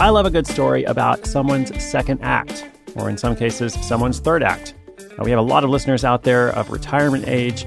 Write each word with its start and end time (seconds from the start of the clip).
I 0.00 0.08
love 0.08 0.24
a 0.24 0.30
good 0.30 0.46
story 0.46 0.84
about 0.84 1.26
someone's 1.26 1.84
second 1.84 2.20
act, 2.22 2.66
or 2.96 3.10
in 3.10 3.18
some 3.18 3.36
cases, 3.36 3.74
someone's 3.86 4.18
third 4.18 4.42
act. 4.42 4.72
We 5.22 5.28
have 5.28 5.38
a 5.38 5.42
lot 5.42 5.62
of 5.62 5.68
listeners 5.68 6.06
out 6.06 6.22
there 6.22 6.48
of 6.56 6.70
retirement 6.70 7.28
age 7.28 7.66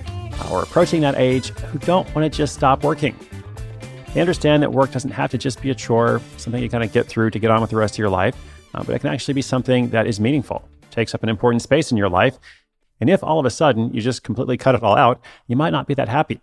or 0.49 0.63
approaching 0.63 1.01
that 1.01 1.13
age 1.15 1.49
who 1.49 1.77
don't 1.77 2.07
want 2.15 2.25
to 2.25 2.35
just 2.35 2.55
stop 2.55 2.83
working. 2.83 3.15
They 4.15 4.19
understand 4.19 4.63
that 4.63 4.71
work 4.71 4.91
doesn't 4.91 5.11
have 5.11 5.29
to 5.29 5.37
just 5.37 5.61
be 5.61 5.69
a 5.69 5.75
chore, 5.75 6.21
something 6.37 6.59
you 6.59 6.71
kind 6.71 6.83
of 6.83 6.91
get 6.91 7.05
through 7.05 7.29
to 7.29 7.37
get 7.37 7.51
on 7.51 7.61
with 7.61 7.69
the 7.69 7.75
rest 7.75 7.93
of 7.93 7.99
your 7.99 8.09
life, 8.09 8.35
uh, 8.73 8.83
but 8.83 8.95
it 8.95 8.99
can 8.99 9.11
actually 9.13 9.35
be 9.35 9.43
something 9.43 9.89
that 9.89 10.07
is 10.07 10.19
meaningful, 10.19 10.67
takes 10.89 11.13
up 11.13 11.21
an 11.21 11.29
important 11.29 11.61
space 11.61 11.91
in 11.91 11.97
your 11.97 12.09
life. 12.09 12.39
And 12.99 13.11
if 13.11 13.23
all 13.23 13.39
of 13.39 13.45
a 13.45 13.51
sudden 13.51 13.93
you 13.93 14.01
just 14.01 14.23
completely 14.23 14.57
cut 14.57 14.73
it 14.73 14.81
all 14.81 14.97
out, 14.97 15.21
you 15.45 15.55
might 15.55 15.69
not 15.69 15.85
be 15.85 15.93
that 15.93 16.09
happy. 16.09 16.41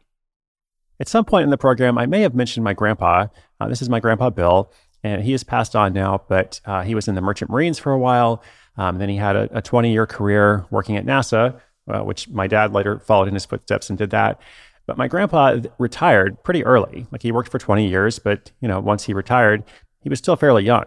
At 1.00 1.08
some 1.08 1.24
point 1.24 1.42
in 1.42 1.50
the 1.50 1.58
program, 1.58 1.98
I 1.98 2.06
may 2.06 2.20
have 2.20 2.34
mentioned 2.36 2.62
my 2.62 2.74
grandpa. 2.74 3.26
Uh, 3.58 3.66
this 3.66 3.82
is 3.82 3.88
my 3.88 3.98
grandpa 3.98 4.30
Bill 4.30 4.70
and 5.02 5.22
he 5.22 5.32
has 5.32 5.44
passed 5.44 5.74
on 5.74 5.92
now, 5.92 6.22
but 6.28 6.60
uh, 6.64 6.82
he 6.82 6.94
was 6.94 7.08
in 7.08 7.14
the 7.14 7.20
Merchant 7.20 7.50
Marines 7.50 7.78
for 7.78 7.92
a 7.92 7.98
while. 7.98 8.42
Um, 8.76 8.98
then 8.98 9.08
he 9.08 9.16
had 9.16 9.36
a 9.36 9.60
20 9.60 9.92
year 9.92 10.06
career 10.06 10.66
working 10.70 10.96
at 10.96 11.04
NASA, 11.04 11.60
uh, 11.88 12.00
which 12.00 12.28
my 12.28 12.46
dad 12.46 12.72
later 12.72 12.98
followed 12.98 13.28
in 13.28 13.34
his 13.34 13.44
footsteps 13.44 13.90
and 13.90 13.98
did 13.98 14.10
that. 14.10 14.40
But 14.86 14.96
my 14.96 15.08
grandpa 15.08 15.60
retired 15.78 16.42
pretty 16.42 16.64
early. 16.64 17.06
Like 17.10 17.22
he 17.22 17.32
worked 17.32 17.50
for 17.50 17.58
20 17.58 17.88
years, 17.88 18.18
but 18.18 18.50
you 18.60 18.68
know, 18.68 18.80
once 18.80 19.04
he 19.04 19.14
retired, 19.14 19.64
he 20.00 20.08
was 20.08 20.18
still 20.18 20.36
fairly 20.36 20.64
young. 20.64 20.84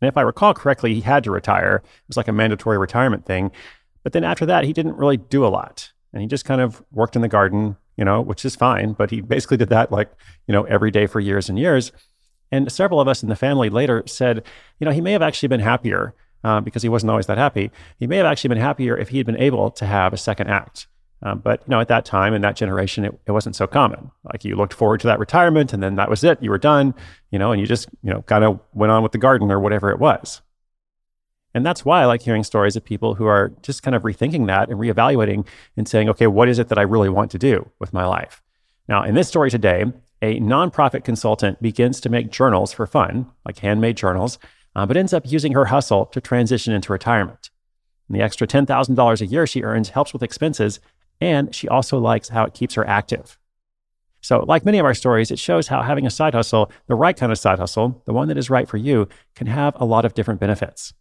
And 0.00 0.08
if 0.08 0.16
I 0.16 0.22
recall 0.22 0.54
correctly, 0.54 0.94
he 0.94 1.00
had 1.00 1.24
to 1.24 1.30
retire. 1.30 1.82
It 1.84 2.08
was 2.08 2.16
like 2.16 2.28
a 2.28 2.32
mandatory 2.32 2.78
retirement 2.78 3.24
thing. 3.26 3.50
But 4.02 4.12
then 4.12 4.24
after 4.24 4.46
that, 4.46 4.64
he 4.64 4.72
didn't 4.72 4.96
really 4.96 5.16
do 5.16 5.44
a 5.44 5.48
lot. 5.48 5.92
And 6.12 6.22
he 6.22 6.28
just 6.28 6.44
kind 6.44 6.60
of 6.60 6.82
worked 6.92 7.16
in 7.16 7.22
the 7.22 7.28
garden, 7.28 7.76
you 7.96 8.04
know, 8.04 8.20
which 8.20 8.44
is 8.44 8.54
fine. 8.54 8.92
But 8.92 9.10
he 9.10 9.20
basically 9.20 9.56
did 9.56 9.70
that 9.70 9.90
like, 9.90 10.10
you 10.46 10.52
know, 10.52 10.64
every 10.64 10.90
day 10.90 11.06
for 11.06 11.20
years 11.20 11.48
and 11.48 11.58
years. 11.58 11.92
And 12.52 12.70
several 12.70 13.00
of 13.00 13.08
us 13.08 13.22
in 13.22 13.28
the 13.28 13.36
family 13.36 13.68
later 13.68 14.02
said, 14.06 14.44
you 14.78 14.84
know, 14.84 14.92
he 14.92 15.00
may 15.00 15.12
have 15.12 15.22
actually 15.22 15.48
been 15.48 15.60
happier 15.60 16.14
uh, 16.44 16.60
because 16.60 16.82
he 16.82 16.88
wasn't 16.88 17.10
always 17.10 17.26
that 17.26 17.38
happy. 17.38 17.70
He 17.98 18.06
may 18.06 18.16
have 18.18 18.26
actually 18.26 18.48
been 18.48 18.58
happier 18.58 18.96
if 18.96 19.08
he 19.08 19.18
had 19.18 19.26
been 19.26 19.38
able 19.38 19.70
to 19.72 19.86
have 19.86 20.12
a 20.12 20.16
second 20.16 20.48
act. 20.48 20.86
Um, 21.22 21.40
but 21.40 21.60
you 21.66 21.70
know, 21.70 21.80
at 21.80 21.88
that 21.88 22.04
time 22.04 22.34
in 22.34 22.42
that 22.42 22.56
generation, 22.56 23.04
it, 23.04 23.18
it 23.26 23.32
wasn't 23.32 23.56
so 23.56 23.66
common. 23.66 24.10
Like 24.24 24.44
you 24.44 24.54
looked 24.54 24.74
forward 24.74 25.00
to 25.00 25.06
that 25.06 25.18
retirement, 25.18 25.72
and 25.72 25.82
then 25.82 25.96
that 25.96 26.10
was 26.10 26.22
it. 26.22 26.42
You 26.42 26.50
were 26.50 26.58
done, 26.58 26.94
you 27.30 27.38
know, 27.38 27.52
and 27.52 27.60
you 27.60 27.66
just 27.66 27.88
you 28.02 28.10
know 28.10 28.22
kind 28.22 28.44
of 28.44 28.60
went 28.74 28.92
on 28.92 29.02
with 29.02 29.12
the 29.12 29.18
garden 29.18 29.50
or 29.50 29.58
whatever 29.58 29.90
it 29.90 29.98
was. 29.98 30.42
And 31.54 31.64
that's 31.64 31.86
why 31.86 32.02
I 32.02 32.04
like 32.04 32.20
hearing 32.20 32.44
stories 32.44 32.76
of 32.76 32.84
people 32.84 33.14
who 33.14 33.24
are 33.24 33.50
just 33.62 33.82
kind 33.82 33.94
of 33.94 34.02
rethinking 34.02 34.46
that 34.48 34.68
and 34.68 34.78
reevaluating 34.78 35.46
and 35.74 35.88
saying, 35.88 36.10
okay, 36.10 36.26
what 36.26 36.50
is 36.50 36.58
it 36.58 36.68
that 36.68 36.76
I 36.76 36.82
really 36.82 37.08
want 37.08 37.30
to 37.30 37.38
do 37.38 37.70
with 37.78 37.94
my 37.94 38.04
life? 38.04 38.42
Now, 38.88 39.04
in 39.04 39.14
this 39.14 39.26
story 39.26 39.50
today, 39.50 39.86
a 40.22 40.40
nonprofit 40.40 41.04
consultant 41.04 41.60
begins 41.60 42.00
to 42.00 42.08
make 42.08 42.30
journals 42.30 42.72
for 42.72 42.86
fun, 42.86 43.30
like 43.44 43.58
handmade 43.58 43.96
journals, 43.96 44.38
uh, 44.74 44.86
but 44.86 44.96
ends 44.96 45.12
up 45.12 45.30
using 45.30 45.52
her 45.52 45.66
hustle 45.66 46.06
to 46.06 46.20
transition 46.20 46.72
into 46.72 46.92
retirement. 46.92 47.50
And 48.08 48.16
the 48.16 48.22
extra 48.22 48.46
$10,000 48.46 49.20
a 49.20 49.26
year 49.26 49.46
she 49.46 49.62
earns 49.62 49.90
helps 49.90 50.12
with 50.12 50.22
expenses, 50.22 50.80
and 51.20 51.54
she 51.54 51.68
also 51.68 51.98
likes 51.98 52.28
how 52.28 52.44
it 52.44 52.54
keeps 52.54 52.74
her 52.74 52.86
active. 52.86 53.38
So, 54.20 54.40
like 54.40 54.64
many 54.64 54.78
of 54.78 54.84
our 54.84 54.94
stories, 54.94 55.30
it 55.30 55.38
shows 55.38 55.68
how 55.68 55.82
having 55.82 56.06
a 56.06 56.10
side 56.10 56.34
hustle, 56.34 56.70
the 56.88 56.94
right 56.94 57.16
kind 57.16 57.30
of 57.30 57.38
side 57.38 57.58
hustle, 57.58 58.02
the 58.06 58.12
one 58.12 58.28
that 58.28 58.38
is 58.38 58.50
right 58.50 58.68
for 58.68 58.76
you, 58.76 59.08
can 59.34 59.46
have 59.46 59.74
a 59.80 59.84
lot 59.84 60.04
of 60.04 60.14
different 60.14 60.40
benefits. 60.40 60.94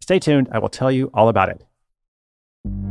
Stay 0.00 0.18
tuned, 0.18 0.48
I 0.52 0.58
will 0.58 0.68
tell 0.68 0.92
you 0.92 1.10
all 1.12 1.28
about 1.28 1.48
it. 1.48 1.64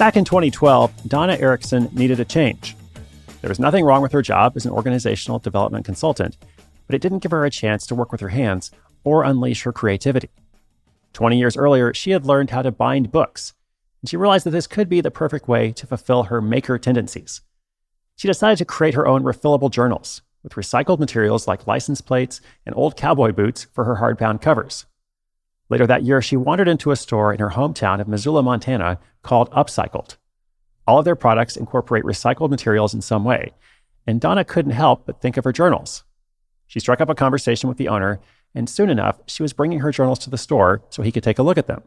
Back 0.00 0.16
in 0.16 0.24
2012, 0.24 1.08
Donna 1.08 1.36
Erickson 1.38 1.90
needed 1.92 2.20
a 2.20 2.24
change. 2.24 2.74
There 3.42 3.50
was 3.50 3.60
nothing 3.60 3.84
wrong 3.84 4.00
with 4.00 4.12
her 4.12 4.22
job 4.22 4.54
as 4.56 4.64
an 4.64 4.72
organizational 4.72 5.40
development 5.40 5.84
consultant, 5.84 6.38
but 6.86 6.94
it 6.94 7.02
didn't 7.02 7.18
give 7.18 7.32
her 7.32 7.44
a 7.44 7.50
chance 7.50 7.86
to 7.86 7.94
work 7.94 8.10
with 8.10 8.22
her 8.22 8.30
hands 8.30 8.70
or 9.04 9.24
unleash 9.24 9.64
her 9.64 9.74
creativity. 9.74 10.30
20 11.12 11.38
years 11.38 11.54
earlier, 11.54 11.92
she 11.92 12.12
had 12.12 12.24
learned 12.24 12.48
how 12.48 12.62
to 12.62 12.72
bind 12.72 13.12
books, 13.12 13.52
and 14.00 14.08
she 14.08 14.16
realized 14.16 14.46
that 14.46 14.52
this 14.52 14.66
could 14.66 14.88
be 14.88 15.02
the 15.02 15.10
perfect 15.10 15.48
way 15.48 15.70
to 15.72 15.86
fulfill 15.86 16.22
her 16.22 16.40
maker 16.40 16.78
tendencies. 16.78 17.42
She 18.16 18.26
decided 18.26 18.56
to 18.56 18.64
create 18.64 18.94
her 18.94 19.06
own 19.06 19.22
refillable 19.22 19.70
journals 19.70 20.22
with 20.42 20.54
recycled 20.54 20.98
materials 20.98 21.46
like 21.46 21.66
license 21.66 22.00
plates 22.00 22.40
and 22.64 22.74
old 22.74 22.96
cowboy 22.96 23.32
boots 23.32 23.66
for 23.74 23.84
her 23.84 23.96
hardbound 23.96 24.40
covers. 24.40 24.86
Later 25.70 25.86
that 25.86 26.02
year, 26.02 26.20
she 26.20 26.36
wandered 26.36 26.66
into 26.66 26.90
a 26.90 26.96
store 26.96 27.32
in 27.32 27.38
her 27.38 27.50
hometown 27.50 28.00
of 28.00 28.08
Missoula, 28.08 28.42
Montana 28.42 28.98
called 29.22 29.50
Upcycled. 29.52 30.16
All 30.86 30.98
of 30.98 31.04
their 31.04 31.14
products 31.14 31.56
incorporate 31.56 32.02
recycled 32.02 32.50
materials 32.50 32.92
in 32.92 33.00
some 33.00 33.24
way, 33.24 33.52
and 34.06 34.20
Donna 34.20 34.44
couldn't 34.44 34.72
help 34.72 35.06
but 35.06 35.20
think 35.20 35.36
of 35.36 35.44
her 35.44 35.52
journals. 35.52 36.02
She 36.66 36.80
struck 36.80 37.00
up 37.00 37.08
a 37.08 37.14
conversation 37.14 37.68
with 37.68 37.78
the 37.78 37.88
owner, 37.88 38.20
and 38.52 38.68
soon 38.68 38.90
enough, 38.90 39.20
she 39.26 39.44
was 39.44 39.52
bringing 39.52 39.78
her 39.78 39.92
journals 39.92 40.18
to 40.20 40.30
the 40.30 40.38
store 40.38 40.82
so 40.90 41.02
he 41.02 41.12
could 41.12 41.22
take 41.22 41.38
a 41.38 41.42
look 41.44 41.58
at 41.58 41.68
them. 41.68 41.84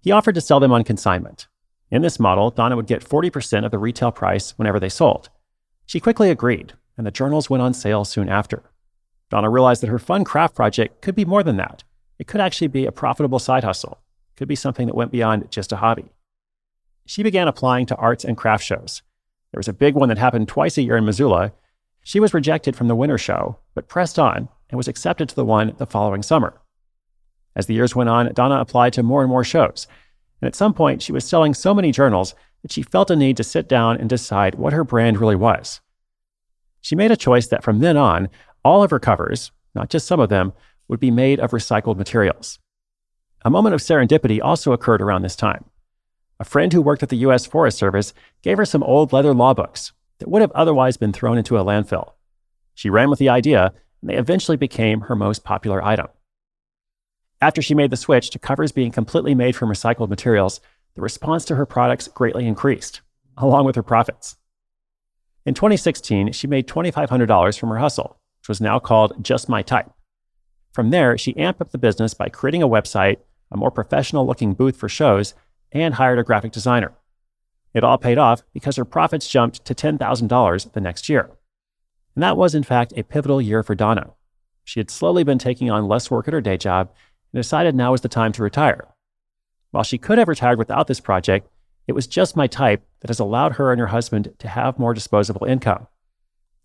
He 0.00 0.10
offered 0.10 0.34
to 0.36 0.40
sell 0.40 0.58
them 0.58 0.72
on 0.72 0.82
consignment. 0.82 1.48
In 1.90 2.00
this 2.00 2.18
model, 2.18 2.50
Donna 2.50 2.76
would 2.76 2.86
get 2.86 3.04
40% 3.04 3.66
of 3.66 3.70
the 3.70 3.78
retail 3.78 4.10
price 4.10 4.52
whenever 4.52 4.80
they 4.80 4.88
sold. 4.88 5.28
She 5.84 6.00
quickly 6.00 6.30
agreed, 6.30 6.72
and 6.96 7.06
the 7.06 7.10
journals 7.10 7.50
went 7.50 7.62
on 7.62 7.74
sale 7.74 8.06
soon 8.06 8.30
after. 8.30 8.62
Donna 9.28 9.50
realized 9.50 9.82
that 9.82 9.90
her 9.90 9.98
fun 9.98 10.24
craft 10.24 10.54
project 10.54 11.02
could 11.02 11.14
be 11.14 11.26
more 11.26 11.42
than 11.42 11.58
that. 11.58 11.84
It 12.18 12.26
could 12.26 12.40
actually 12.40 12.68
be 12.68 12.86
a 12.86 12.92
profitable 12.92 13.38
side 13.38 13.64
hustle. 13.64 13.98
It 14.34 14.38
could 14.38 14.48
be 14.48 14.54
something 14.54 14.86
that 14.86 14.96
went 14.96 15.12
beyond 15.12 15.50
just 15.50 15.72
a 15.72 15.76
hobby. 15.76 16.12
She 17.06 17.22
began 17.22 17.48
applying 17.48 17.86
to 17.86 17.96
arts 17.96 18.24
and 18.24 18.36
craft 18.36 18.64
shows. 18.64 19.02
There 19.52 19.58
was 19.58 19.68
a 19.68 19.72
big 19.72 19.94
one 19.94 20.08
that 20.08 20.18
happened 20.18 20.48
twice 20.48 20.76
a 20.76 20.82
year 20.82 20.96
in 20.96 21.04
Missoula. 21.04 21.52
She 22.02 22.20
was 22.20 22.34
rejected 22.34 22.76
from 22.76 22.88
the 22.88 22.96
winter 22.96 23.18
show, 23.18 23.58
but 23.74 23.88
pressed 23.88 24.18
on 24.18 24.48
and 24.68 24.76
was 24.76 24.88
accepted 24.88 25.28
to 25.28 25.36
the 25.36 25.44
one 25.44 25.74
the 25.78 25.86
following 25.86 26.22
summer. 26.22 26.60
As 27.54 27.66
the 27.66 27.74
years 27.74 27.96
went 27.96 28.10
on, 28.10 28.32
Donna 28.34 28.60
applied 28.60 28.92
to 28.94 29.02
more 29.02 29.22
and 29.22 29.30
more 29.30 29.44
shows. 29.44 29.86
And 30.40 30.46
at 30.46 30.54
some 30.54 30.74
point, 30.74 31.00
she 31.00 31.12
was 31.12 31.24
selling 31.24 31.54
so 31.54 31.72
many 31.72 31.92
journals 31.92 32.34
that 32.62 32.72
she 32.72 32.82
felt 32.82 33.10
a 33.10 33.16
need 33.16 33.36
to 33.38 33.44
sit 33.44 33.68
down 33.68 33.96
and 33.96 34.08
decide 34.08 34.56
what 34.56 34.72
her 34.72 34.84
brand 34.84 35.18
really 35.18 35.36
was. 35.36 35.80
She 36.80 36.94
made 36.94 37.10
a 37.10 37.16
choice 37.16 37.46
that 37.48 37.64
from 37.64 37.80
then 37.80 37.96
on, 37.96 38.28
all 38.64 38.82
of 38.82 38.90
her 38.90 38.98
covers, 38.98 39.52
not 39.74 39.88
just 39.88 40.06
some 40.06 40.20
of 40.20 40.28
them, 40.28 40.52
would 40.88 41.00
be 41.00 41.10
made 41.10 41.40
of 41.40 41.50
recycled 41.50 41.96
materials. 41.96 42.58
A 43.44 43.50
moment 43.50 43.74
of 43.74 43.80
serendipity 43.80 44.40
also 44.42 44.72
occurred 44.72 45.02
around 45.02 45.22
this 45.22 45.36
time. 45.36 45.64
A 46.38 46.44
friend 46.44 46.72
who 46.72 46.82
worked 46.82 47.02
at 47.02 47.08
the 47.08 47.16
U.S. 47.18 47.46
Forest 47.46 47.78
Service 47.78 48.12
gave 48.42 48.58
her 48.58 48.64
some 48.64 48.82
old 48.82 49.12
leather 49.12 49.32
law 49.32 49.54
books 49.54 49.92
that 50.18 50.28
would 50.28 50.42
have 50.42 50.52
otherwise 50.52 50.96
been 50.96 51.12
thrown 51.12 51.38
into 51.38 51.56
a 51.56 51.64
landfill. 51.64 52.12
She 52.74 52.90
ran 52.90 53.08
with 53.08 53.18
the 53.18 53.28
idea, 53.28 53.72
and 54.00 54.10
they 54.10 54.16
eventually 54.16 54.56
became 54.56 55.02
her 55.02 55.16
most 55.16 55.44
popular 55.44 55.82
item. 55.82 56.08
After 57.40 57.60
she 57.62 57.74
made 57.74 57.90
the 57.90 57.96
switch 57.96 58.30
to 58.30 58.38
covers 58.38 58.72
being 58.72 58.90
completely 58.90 59.34
made 59.34 59.56
from 59.56 59.68
recycled 59.68 60.08
materials, 60.08 60.60
the 60.94 61.02
response 61.02 61.44
to 61.46 61.56
her 61.56 61.66
products 61.66 62.08
greatly 62.08 62.46
increased, 62.46 63.02
along 63.36 63.66
with 63.66 63.76
her 63.76 63.82
profits. 63.82 64.36
In 65.44 65.54
2016, 65.54 66.32
she 66.32 66.46
made 66.46 66.66
$2,500 66.66 67.58
from 67.58 67.68
her 67.68 67.78
hustle, 67.78 68.18
which 68.40 68.48
was 68.48 68.60
now 68.60 68.78
called 68.78 69.22
Just 69.22 69.48
My 69.48 69.62
Type. 69.62 69.90
From 70.76 70.90
there, 70.90 71.16
she 71.16 71.32
amped 71.32 71.62
up 71.62 71.70
the 71.70 71.78
business 71.78 72.12
by 72.12 72.28
creating 72.28 72.62
a 72.62 72.68
website, 72.68 73.16
a 73.50 73.56
more 73.56 73.70
professional 73.70 74.26
looking 74.26 74.52
booth 74.52 74.76
for 74.76 74.90
shows, 74.90 75.32
and 75.72 75.94
hired 75.94 76.18
a 76.18 76.22
graphic 76.22 76.52
designer. 76.52 76.92
It 77.72 77.82
all 77.82 77.96
paid 77.96 78.18
off 78.18 78.42
because 78.52 78.76
her 78.76 78.84
profits 78.84 79.26
jumped 79.26 79.64
to 79.64 79.74
$10,000 79.74 80.72
the 80.72 80.80
next 80.82 81.08
year. 81.08 81.30
And 82.14 82.22
that 82.22 82.36
was, 82.36 82.54
in 82.54 82.62
fact, 82.62 82.92
a 82.94 83.04
pivotal 83.04 83.40
year 83.40 83.62
for 83.62 83.74
Donna. 83.74 84.10
She 84.64 84.78
had 84.78 84.90
slowly 84.90 85.24
been 85.24 85.38
taking 85.38 85.70
on 85.70 85.88
less 85.88 86.10
work 86.10 86.28
at 86.28 86.34
her 86.34 86.42
day 86.42 86.58
job 86.58 86.90
and 87.32 87.40
decided 87.40 87.74
now 87.74 87.92
was 87.92 88.02
the 88.02 88.08
time 88.10 88.32
to 88.32 88.42
retire. 88.42 88.86
While 89.70 89.82
she 89.82 89.96
could 89.96 90.18
have 90.18 90.28
retired 90.28 90.58
without 90.58 90.88
this 90.88 91.00
project, 91.00 91.48
it 91.86 91.94
was 91.94 92.06
just 92.06 92.36
my 92.36 92.46
type 92.46 92.86
that 93.00 93.08
has 93.08 93.18
allowed 93.18 93.52
her 93.52 93.72
and 93.72 93.80
her 93.80 93.86
husband 93.86 94.34
to 94.40 94.48
have 94.48 94.78
more 94.78 94.92
disposable 94.92 95.46
income. 95.46 95.86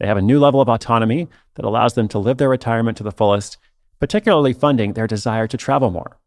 They 0.02 0.08
have 0.08 0.18
a 0.18 0.22
new 0.22 0.38
level 0.38 0.60
of 0.60 0.68
autonomy 0.68 1.30
that 1.56 1.64
allows 1.64 1.94
them 1.94 2.10
to 2.10 2.20
live 2.20 2.40
their 2.40 2.50
retirement 2.50 2.98
to 2.98 3.04
the 3.04 3.12
fullest, 3.14 3.58
particularly 4.02 4.52
funding 4.52 4.94
their 4.94 5.06
desire 5.06 5.48
to 5.48 5.56
travel 5.56 5.92
more. 5.92 6.18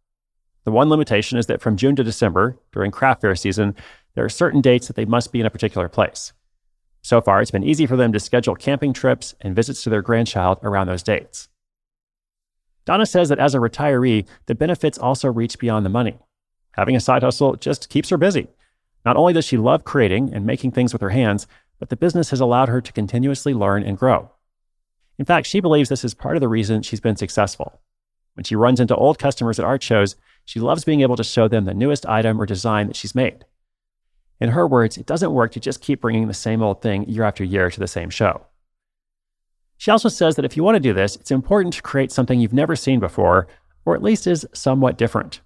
The 0.64 0.70
one 0.70 0.88
limitation 0.88 1.36
is 1.38 1.46
that 1.46 1.60
from 1.60 1.76
June 1.76 1.96
to 1.96 2.04
December, 2.04 2.56
during 2.72 2.92
craft 2.92 3.20
fair 3.20 3.34
season, 3.34 3.74
there 4.14 4.24
are 4.24 4.30
certain 4.30 4.60
dates 4.60 4.86
that 4.86 4.94
they 4.94 5.04
must 5.04 5.32
be 5.32 5.40
in 5.40 5.46
a 5.46 5.50
particular 5.50 5.88
place. 5.88 6.32
So 7.02 7.20
far, 7.20 7.42
it's 7.42 7.50
been 7.50 7.64
easy 7.64 7.84
for 7.84 7.96
them 7.96 8.12
to 8.12 8.20
schedule 8.20 8.54
camping 8.54 8.92
trips 8.92 9.34
and 9.40 9.56
visits 9.56 9.82
to 9.82 9.90
their 9.90 10.02
grandchild 10.02 10.58
around 10.62 10.86
those 10.86 11.02
dates. 11.02 11.48
Donna 12.84 13.06
says 13.06 13.28
that 13.28 13.40
as 13.40 13.54
a 13.54 13.58
retiree, 13.58 14.26
the 14.46 14.54
benefits 14.54 14.96
also 14.96 15.30
reach 15.30 15.58
beyond 15.58 15.84
the 15.84 15.90
money. 15.90 16.18
Having 16.72 16.94
a 16.96 17.00
side 17.00 17.24
hustle 17.24 17.56
just 17.56 17.90
keeps 17.90 18.08
her 18.10 18.16
busy. 18.16 18.46
Not 19.04 19.16
only 19.16 19.32
does 19.32 19.44
she 19.44 19.56
love 19.56 19.84
creating 19.84 20.32
and 20.32 20.46
making 20.46 20.70
things 20.70 20.92
with 20.92 21.02
her 21.02 21.10
hands, 21.10 21.48
but 21.80 21.88
the 21.88 21.96
business 21.96 22.30
has 22.30 22.40
allowed 22.40 22.68
her 22.68 22.80
to 22.80 22.92
continuously 22.92 23.52
learn 23.52 23.82
and 23.82 23.98
grow. 23.98 24.30
In 25.18 25.24
fact, 25.24 25.46
she 25.46 25.60
believes 25.60 25.88
this 25.88 26.04
is 26.04 26.14
part 26.14 26.36
of 26.36 26.40
the 26.40 26.48
reason 26.48 26.82
she's 26.82 27.00
been 27.00 27.16
successful. 27.16 27.80
When 28.34 28.44
she 28.44 28.56
runs 28.56 28.80
into 28.80 28.96
old 28.96 29.18
customers 29.18 29.58
at 29.58 29.64
art 29.64 29.82
shows, 29.82 30.16
she 30.44 30.60
loves 30.60 30.84
being 30.84 31.02
able 31.02 31.16
to 31.16 31.24
show 31.24 31.48
them 31.48 31.64
the 31.64 31.74
newest 31.74 32.04
item 32.06 32.40
or 32.40 32.46
design 32.46 32.88
that 32.88 32.96
she's 32.96 33.14
made. 33.14 33.44
In 34.40 34.50
her 34.50 34.66
words, 34.66 34.98
it 34.98 35.06
doesn't 35.06 35.32
work 35.32 35.52
to 35.52 35.60
just 35.60 35.80
keep 35.80 36.00
bringing 36.00 36.26
the 36.26 36.34
same 36.34 36.62
old 36.62 36.82
thing 36.82 37.08
year 37.08 37.22
after 37.22 37.44
year 37.44 37.70
to 37.70 37.80
the 37.80 37.86
same 37.86 38.10
show. 38.10 38.46
She 39.76 39.90
also 39.90 40.08
says 40.08 40.36
that 40.36 40.44
if 40.44 40.56
you 40.56 40.64
want 40.64 40.76
to 40.76 40.80
do 40.80 40.92
this, 40.92 41.16
it's 41.16 41.30
important 41.30 41.74
to 41.74 41.82
create 41.82 42.10
something 42.10 42.40
you've 42.40 42.52
never 42.52 42.76
seen 42.76 43.00
before, 43.00 43.46
or 43.84 43.94
at 43.94 44.02
least 44.02 44.26
is 44.26 44.46
somewhat 44.52 44.98
different. 44.98 45.40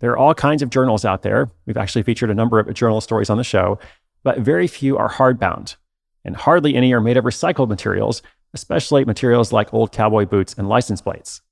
There 0.00 0.12
are 0.12 0.18
all 0.18 0.34
kinds 0.34 0.62
of 0.62 0.70
journals 0.70 1.04
out 1.04 1.22
there. 1.22 1.50
We've 1.66 1.76
actually 1.76 2.04
featured 2.04 2.30
a 2.30 2.34
number 2.34 2.60
of 2.60 2.72
journal 2.74 3.00
stories 3.00 3.30
on 3.30 3.38
the 3.38 3.44
show, 3.44 3.78
but 4.22 4.38
very 4.38 4.66
few 4.66 4.96
are 4.96 5.10
hardbound, 5.10 5.76
and 6.24 6.36
hardly 6.36 6.76
any 6.76 6.92
are 6.92 7.00
made 7.00 7.16
of 7.16 7.24
recycled 7.24 7.68
materials, 7.68 8.22
especially 8.54 9.04
materials 9.04 9.52
like 9.52 9.72
old 9.72 9.92
cowboy 9.92 10.24
boots 10.24 10.54
and 10.56 10.68
license 10.68 11.00
plates. 11.00 11.42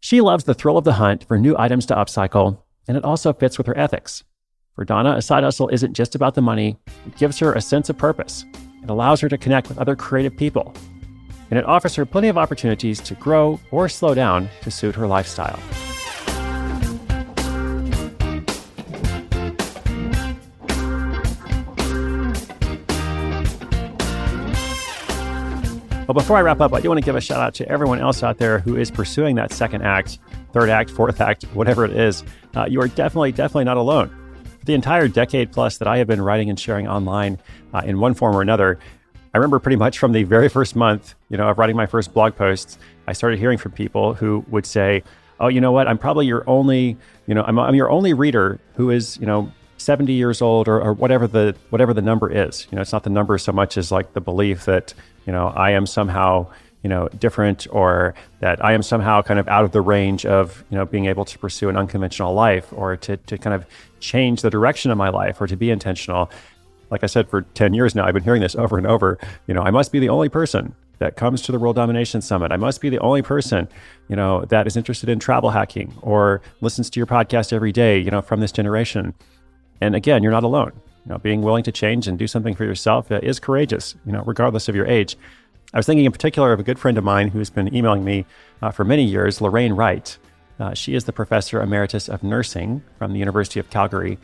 She 0.00 0.20
loves 0.20 0.44
the 0.44 0.54
thrill 0.54 0.76
of 0.76 0.84
the 0.84 0.94
hunt 0.94 1.24
for 1.24 1.38
new 1.38 1.56
items 1.58 1.86
to 1.86 1.94
upcycle, 1.94 2.58
and 2.86 2.96
it 2.96 3.04
also 3.04 3.32
fits 3.32 3.56
with 3.56 3.66
her 3.66 3.78
ethics. 3.78 4.22
For 4.74 4.84
Donna, 4.84 5.14
a 5.16 5.22
side 5.22 5.44
hustle 5.44 5.68
isn't 5.68 5.94
just 5.94 6.14
about 6.14 6.34
the 6.34 6.42
money, 6.42 6.76
it 7.06 7.16
gives 7.16 7.38
her 7.38 7.52
a 7.52 7.60
sense 7.60 7.88
of 7.88 7.96
purpose. 7.96 8.44
It 8.82 8.90
allows 8.90 9.20
her 9.20 9.28
to 9.28 9.38
connect 9.38 9.68
with 9.68 9.78
other 9.78 9.96
creative 9.96 10.36
people, 10.36 10.74
and 11.50 11.58
it 11.58 11.64
offers 11.64 11.94
her 11.94 12.04
plenty 12.04 12.28
of 12.28 12.36
opportunities 12.36 13.00
to 13.00 13.14
grow 13.14 13.58
or 13.70 13.88
slow 13.88 14.14
down 14.14 14.48
to 14.62 14.70
suit 14.70 14.94
her 14.94 15.06
lifestyle. 15.06 15.58
Well, 26.06 26.12
before 26.12 26.36
I 26.36 26.42
wrap 26.42 26.60
up, 26.60 26.74
I 26.74 26.82
do 26.82 26.88
want 26.88 26.98
to 26.98 27.04
give 27.04 27.16
a 27.16 27.20
shout 27.20 27.40
out 27.40 27.54
to 27.54 27.66
everyone 27.66 27.98
else 27.98 28.22
out 28.22 28.36
there 28.36 28.58
who 28.58 28.76
is 28.76 28.90
pursuing 28.90 29.36
that 29.36 29.50
second 29.50 29.84
act, 29.84 30.18
third 30.52 30.68
act, 30.68 30.90
fourth 30.90 31.18
act, 31.22 31.44
whatever 31.54 31.86
it 31.86 31.92
is. 31.92 32.22
Uh, 32.54 32.66
you 32.66 32.78
are 32.82 32.88
definitely, 32.88 33.32
definitely 33.32 33.64
not 33.64 33.78
alone. 33.78 34.10
For 34.58 34.66
the 34.66 34.74
entire 34.74 35.08
decade 35.08 35.50
plus 35.50 35.78
that 35.78 35.88
I 35.88 35.96
have 35.96 36.06
been 36.06 36.20
writing 36.20 36.50
and 36.50 36.60
sharing 36.60 36.86
online 36.86 37.38
uh, 37.72 37.84
in 37.86 38.00
one 38.00 38.12
form 38.12 38.36
or 38.36 38.42
another, 38.42 38.78
I 39.32 39.38
remember 39.38 39.58
pretty 39.58 39.76
much 39.76 39.98
from 39.98 40.12
the 40.12 40.24
very 40.24 40.50
first 40.50 40.76
month, 40.76 41.14
you 41.30 41.38
know, 41.38 41.48
of 41.48 41.56
writing 41.56 41.74
my 41.74 41.86
first 41.86 42.12
blog 42.12 42.36
posts, 42.36 42.76
I 43.06 43.14
started 43.14 43.38
hearing 43.38 43.56
from 43.56 43.72
people 43.72 44.12
who 44.12 44.44
would 44.50 44.66
say, 44.66 45.02
"Oh, 45.40 45.48
you 45.48 45.62
know 45.62 45.72
what? 45.72 45.88
I'm 45.88 45.96
probably 45.96 46.26
your 46.26 46.44
only, 46.46 46.98
you 47.26 47.34
know, 47.34 47.44
I'm, 47.44 47.58
I'm 47.58 47.74
your 47.74 47.90
only 47.90 48.12
reader 48.12 48.60
who 48.76 48.90
is, 48.90 49.16
you 49.16 49.26
know, 49.26 49.50
70 49.78 50.12
years 50.12 50.40
old 50.40 50.68
or, 50.68 50.80
or 50.80 50.92
whatever 50.92 51.26
the 51.26 51.56
whatever 51.70 51.94
the 51.94 52.02
number 52.02 52.30
is. 52.30 52.66
You 52.70 52.76
know, 52.76 52.82
it's 52.82 52.92
not 52.92 53.04
the 53.04 53.10
number 53.10 53.36
so 53.38 53.52
much 53.52 53.76
as 53.76 53.90
like 53.90 54.12
the 54.12 54.20
belief 54.20 54.66
that 54.66 54.94
you 55.26 55.32
know, 55.32 55.48
I 55.48 55.70
am 55.70 55.86
somehow, 55.86 56.46
you 56.82 56.90
know, 56.90 57.08
different 57.18 57.66
or 57.70 58.14
that 58.40 58.64
I 58.64 58.72
am 58.72 58.82
somehow 58.82 59.22
kind 59.22 59.40
of 59.40 59.48
out 59.48 59.64
of 59.64 59.72
the 59.72 59.80
range 59.80 60.26
of, 60.26 60.64
you 60.70 60.76
know, 60.76 60.84
being 60.84 61.06
able 61.06 61.24
to 61.24 61.38
pursue 61.38 61.68
an 61.68 61.76
unconventional 61.76 62.34
life 62.34 62.72
or 62.72 62.96
to, 62.96 63.16
to 63.16 63.38
kind 63.38 63.54
of 63.54 63.66
change 64.00 64.42
the 64.42 64.50
direction 64.50 64.90
of 64.90 64.98
my 64.98 65.08
life 65.08 65.40
or 65.40 65.46
to 65.46 65.56
be 65.56 65.70
intentional. 65.70 66.30
Like 66.90 67.02
I 67.02 67.06
said, 67.06 67.28
for 67.28 67.42
10 67.42 67.74
years 67.74 67.94
now, 67.94 68.06
I've 68.06 68.14
been 68.14 68.22
hearing 68.22 68.42
this 68.42 68.54
over 68.54 68.76
and 68.78 68.86
over. 68.86 69.18
You 69.46 69.54
know, 69.54 69.62
I 69.62 69.70
must 69.70 69.92
be 69.92 69.98
the 69.98 70.10
only 70.10 70.28
person 70.28 70.74
that 70.98 71.16
comes 71.16 71.42
to 71.42 71.52
the 71.52 71.58
World 71.58 71.76
Domination 71.76 72.20
Summit. 72.20 72.52
I 72.52 72.56
must 72.56 72.80
be 72.80 72.88
the 72.88 73.00
only 73.00 73.22
person, 73.22 73.68
you 74.08 74.16
know, 74.16 74.44
that 74.46 74.66
is 74.66 74.76
interested 74.76 75.08
in 75.08 75.18
travel 75.18 75.50
hacking 75.50 75.94
or 76.02 76.40
listens 76.60 76.88
to 76.90 77.00
your 77.00 77.06
podcast 77.06 77.52
every 77.52 77.72
day, 77.72 77.98
you 77.98 78.10
know, 78.10 78.22
from 78.22 78.40
this 78.40 78.52
generation. 78.52 79.14
And 79.80 79.96
again, 79.96 80.22
you're 80.22 80.32
not 80.32 80.44
alone. 80.44 80.72
You 81.04 81.12
know, 81.12 81.18
being 81.18 81.42
willing 81.42 81.64
to 81.64 81.72
change 81.72 82.08
and 82.08 82.18
do 82.18 82.26
something 82.26 82.54
for 82.54 82.64
yourself 82.64 83.10
is 83.10 83.38
courageous, 83.38 83.94
you 84.06 84.12
know, 84.12 84.22
regardless 84.24 84.68
of 84.68 84.76
your 84.76 84.86
age. 84.86 85.16
I 85.72 85.78
was 85.78 85.86
thinking 85.86 86.04
in 86.04 86.12
particular 86.12 86.52
of 86.52 86.60
a 86.60 86.62
good 86.62 86.78
friend 86.78 86.96
of 86.96 87.04
mine 87.04 87.28
who's 87.28 87.50
been 87.50 87.74
emailing 87.74 88.04
me 88.04 88.24
uh, 88.62 88.70
for 88.70 88.84
many 88.84 89.04
years, 89.04 89.40
Lorraine 89.40 89.72
Wright. 89.72 90.16
Uh, 90.58 90.72
she 90.72 90.94
is 90.94 91.04
the 91.04 91.12
professor 91.12 91.60
emeritus 91.60 92.08
of 92.08 92.22
nursing 92.22 92.82
from 92.96 93.12
the 93.12 93.18
University 93.18 93.58
of 93.58 93.68
Calgary. 93.70 94.18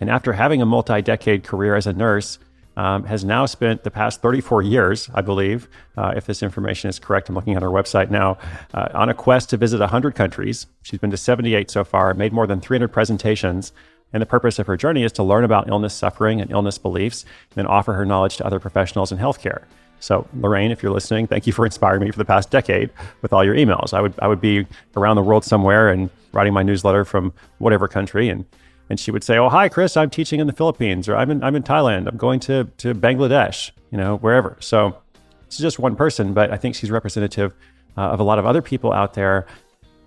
And 0.00 0.10
after 0.10 0.32
having 0.32 0.60
a 0.60 0.66
multi 0.66 1.00
decade 1.00 1.44
career 1.44 1.76
as 1.76 1.86
a 1.86 1.92
nurse, 1.92 2.38
um, 2.76 3.04
has 3.04 3.24
now 3.24 3.44
spent 3.44 3.82
the 3.82 3.90
past 3.90 4.22
34 4.22 4.62
years, 4.62 5.10
I 5.12 5.20
believe, 5.20 5.68
uh, 5.96 6.14
if 6.16 6.26
this 6.26 6.44
information 6.44 6.88
is 6.88 7.00
correct. 7.00 7.28
I'm 7.28 7.34
looking 7.34 7.56
at 7.56 7.62
her 7.62 7.68
website 7.68 8.08
now, 8.08 8.38
uh, 8.72 8.88
on 8.94 9.08
a 9.08 9.14
quest 9.14 9.50
to 9.50 9.56
visit 9.56 9.80
100 9.80 10.14
countries. 10.14 10.66
She's 10.82 11.00
been 11.00 11.10
to 11.10 11.16
78 11.16 11.72
so 11.72 11.82
far, 11.82 12.14
made 12.14 12.32
more 12.32 12.46
than 12.46 12.60
300 12.60 12.88
presentations, 12.88 13.72
and 14.12 14.20
the 14.20 14.26
purpose 14.26 14.58
of 14.58 14.66
her 14.66 14.76
journey 14.76 15.04
is 15.04 15.12
to 15.12 15.22
learn 15.22 15.44
about 15.44 15.68
illness 15.68 15.94
suffering 15.94 16.40
and 16.40 16.50
illness 16.50 16.78
beliefs, 16.78 17.22
and 17.22 17.56
then 17.56 17.66
offer 17.66 17.92
her 17.94 18.06
knowledge 18.06 18.36
to 18.38 18.46
other 18.46 18.60
professionals 18.60 19.12
in 19.12 19.18
healthcare. 19.18 19.64
So, 20.00 20.26
Lorraine, 20.34 20.70
if 20.70 20.82
you're 20.82 20.92
listening, 20.92 21.26
thank 21.26 21.46
you 21.46 21.52
for 21.52 21.66
inspiring 21.66 22.02
me 22.02 22.10
for 22.10 22.18
the 22.18 22.24
past 22.24 22.50
decade 22.50 22.90
with 23.20 23.32
all 23.32 23.44
your 23.44 23.54
emails. 23.54 23.92
I 23.92 24.00
would 24.00 24.14
I 24.20 24.28
would 24.28 24.40
be 24.40 24.66
around 24.96 25.16
the 25.16 25.22
world 25.22 25.44
somewhere 25.44 25.90
and 25.90 26.08
writing 26.32 26.52
my 26.52 26.62
newsletter 26.62 27.04
from 27.04 27.32
whatever 27.58 27.88
country, 27.88 28.28
and 28.28 28.44
and 28.90 29.00
she 29.00 29.10
would 29.10 29.24
say, 29.24 29.38
"Oh, 29.38 29.48
hi, 29.48 29.68
Chris, 29.68 29.96
I'm 29.96 30.10
teaching 30.10 30.40
in 30.40 30.46
the 30.46 30.52
Philippines, 30.52 31.08
or 31.08 31.16
I'm 31.16 31.30
in 31.30 31.42
I'm 31.42 31.56
in 31.56 31.62
Thailand. 31.62 32.06
I'm 32.06 32.16
going 32.16 32.40
to 32.40 32.64
to 32.78 32.94
Bangladesh, 32.94 33.72
you 33.90 33.98
know, 33.98 34.16
wherever." 34.18 34.56
So, 34.60 34.96
is 35.50 35.58
just 35.58 35.78
one 35.78 35.96
person, 35.96 36.32
but 36.32 36.52
I 36.52 36.56
think 36.56 36.74
she's 36.74 36.90
representative 36.90 37.54
uh, 37.96 38.02
of 38.02 38.20
a 38.20 38.24
lot 38.24 38.38
of 38.38 38.46
other 38.46 38.62
people 38.62 38.92
out 38.92 39.14
there, 39.14 39.46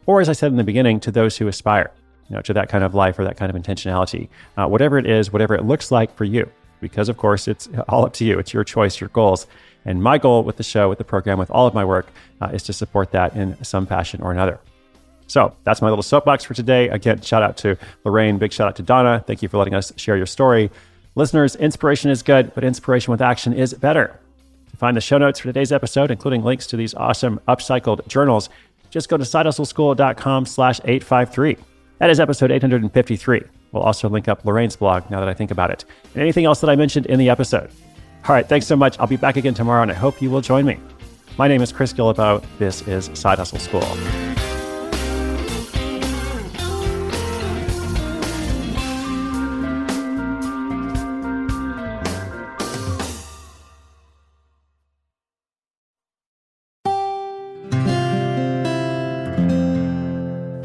or 0.06 0.22
as 0.22 0.30
I 0.30 0.34
said 0.34 0.52
in 0.52 0.58
the 0.58 0.64
beginning, 0.64 1.02
to 1.02 1.12
those 1.12 1.38
who 1.38 1.48
aspire 1.48 1.92
you 2.32 2.38
know, 2.38 2.42
to 2.44 2.54
that 2.54 2.70
kind 2.70 2.86
of 2.86 2.96
life 2.96 3.20
or 3.20 3.26
that 3.26 3.36
kind 3.36 3.54
of 3.54 3.62
intentionality. 3.62 4.30
Uh, 4.56 4.66
whatever 4.66 4.98
it 4.98 5.06
is, 5.06 5.34
whatever 5.34 5.54
it 5.54 5.66
looks 5.66 5.92
like 5.92 6.16
for 6.16 6.24
you, 6.24 6.50
because 6.80 7.10
of 7.10 7.18
course 7.18 7.46
it's 7.46 7.68
all 7.90 8.06
up 8.06 8.14
to 8.14 8.24
you. 8.24 8.40
It's 8.40 8.54
your 8.54 8.64
choice, 8.64 9.02
your 9.02 9.10
goals. 9.10 9.48
And 9.84 10.02
my 10.02 10.18
goal 10.18 10.44
with 10.44 10.56
the 10.56 10.64
show, 10.64 10.88
with 10.88 10.98
the 10.98 11.04
program, 11.04 11.38
with 11.38 11.52
all 11.52 11.68
of 11.68 11.74
my 11.74 11.84
work 11.84 12.08
uh, 12.40 12.48
is 12.54 12.64
to 12.64 12.74
support 12.74 13.12
that 13.12 13.36
in 13.36 13.62
some 13.66 13.86
fashion 13.86 14.22
or 14.22 14.32
another. 14.32 14.62
So 15.28 15.54
that's 15.66 15.82
my 15.82 15.90
little 15.90 16.04
soapbox 16.04 16.46
for 16.46 16.54
today. 16.54 16.88
Again, 16.88 17.20
shout 17.20 17.44
out 17.44 17.58
to 17.58 17.78
Lorraine, 18.06 18.38
big 18.38 18.54
shout 18.54 18.70
out 18.70 18.78
to 18.78 18.84
Donna. 18.84 19.22
Thank 19.28 19.42
you 19.42 19.50
for 19.50 19.58
letting 19.58 19.76
us 19.76 19.92
share 19.98 20.16
your 20.16 20.26
story. 20.26 20.72
Listeners, 21.16 21.58
inspiration 21.58 22.12
is 22.12 22.24
good, 22.24 22.54
but 22.56 22.64
inspiration 22.64 23.12
with 23.12 23.22
action 23.22 23.52
is 23.52 23.74
better 23.74 24.18
To 24.70 24.78
find 24.78 24.96
the 24.96 25.02
show 25.02 25.18
notes 25.18 25.40
for 25.40 25.48
today's 25.48 25.74
episode, 25.74 26.12
including 26.12 26.44
links 26.46 26.66
to 26.68 26.78
these 26.78 26.94
awesome 26.94 27.42
upcycled 27.46 28.08
journals. 28.08 28.50
Just 28.90 29.10
go 29.10 29.18
to 29.18 29.26
sidehustleschool.com 29.26 30.46
slash 30.46 30.80
853. 30.86 31.58
That 32.02 32.10
is 32.10 32.20
episode 32.20 32.50
853. 32.50 33.44
We'll 33.72 33.84
also 33.84 34.10
link 34.10 34.28
up 34.28 34.44
Lorraine's 34.44 34.76
blog 34.76 35.08
now 35.12 35.20
that 35.20 35.30
I 35.30 35.36
think 35.36 35.52
about 35.52 35.70
it. 35.70 35.86
And 36.16 36.24
anything 36.24 36.46
else 36.46 36.60
that 36.62 36.70
I 36.72 36.76
mentioned 36.76 37.06
in 37.06 37.20
the 37.20 37.30
episode. 37.30 37.70
All 38.28 38.34
right, 38.34 38.50
thanks 38.50 38.66
so 38.66 38.76
much. 38.76 38.98
I'll 38.98 39.06
be 39.06 39.18
back 39.18 39.38
again 39.38 39.54
tomorrow, 39.54 39.84
and 39.84 39.92
I 39.92 39.94
hope 39.94 40.20
you 40.20 40.32
will 40.32 40.42
join 40.42 40.66
me. 40.66 40.80
My 41.38 41.48
name 41.48 41.62
is 41.62 41.72
Chris 41.72 41.94
Guillebeau. 41.94 42.44
This 42.58 42.82
is 42.88 43.12
Side 43.14 43.38
Hustle 43.38 43.60
School. 43.60 44.31